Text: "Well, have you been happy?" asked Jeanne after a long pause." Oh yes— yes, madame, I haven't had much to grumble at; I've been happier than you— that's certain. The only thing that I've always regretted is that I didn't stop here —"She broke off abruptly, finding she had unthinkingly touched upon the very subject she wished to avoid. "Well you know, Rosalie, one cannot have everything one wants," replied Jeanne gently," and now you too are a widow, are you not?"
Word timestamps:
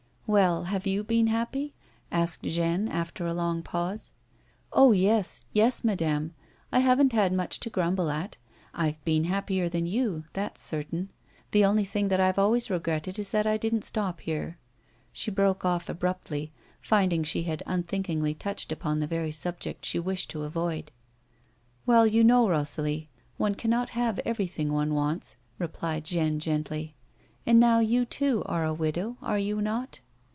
"Well, 0.41 0.63
have 0.63 0.87
you 0.87 1.03
been 1.03 1.27
happy?" 1.27 1.73
asked 2.09 2.43
Jeanne 2.43 2.87
after 2.87 3.27
a 3.27 3.33
long 3.33 3.61
pause." 3.63 4.13
Oh 4.71 4.93
yes— 4.93 5.41
yes, 5.51 5.83
madame, 5.83 6.31
I 6.71 6.79
haven't 6.79 7.11
had 7.11 7.33
much 7.33 7.59
to 7.59 7.69
grumble 7.69 8.09
at; 8.09 8.37
I've 8.73 9.03
been 9.03 9.25
happier 9.25 9.67
than 9.67 9.85
you— 9.85 10.23
that's 10.31 10.63
certain. 10.63 11.09
The 11.51 11.65
only 11.65 11.83
thing 11.83 12.07
that 12.07 12.21
I've 12.21 12.39
always 12.39 12.69
regretted 12.69 13.19
is 13.19 13.31
that 13.31 13.45
I 13.45 13.57
didn't 13.57 13.83
stop 13.83 14.21
here 14.21 14.57
—"She 15.11 15.29
broke 15.31 15.65
off 15.65 15.89
abruptly, 15.89 16.53
finding 16.79 17.25
she 17.25 17.43
had 17.43 17.61
unthinkingly 17.65 18.33
touched 18.33 18.71
upon 18.71 18.99
the 19.01 19.07
very 19.07 19.31
subject 19.33 19.83
she 19.85 19.99
wished 19.99 20.29
to 20.29 20.43
avoid. 20.43 20.93
"Well 21.85 22.07
you 22.07 22.23
know, 22.23 22.47
Rosalie, 22.47 23.09
one 23.35 23.55
cannot 23.55 23.89
have 23.89 24.17
everything 24.19 24.71
one 24.71 24.93
wants," 24.93 25.35
replied 25.59 26.05
Jeanne 26.05 26.39
gently," 26.39 26.95
and 27.45 27.59
now 27.59 27.79
you 27.79 28.05
too 28.05 28.43
are 28.45 28.63
a 28.63 28.73
widow, 28.73 29.17
are 29.21 29.37
you 29.37 29.61
not?" 29.61 29.99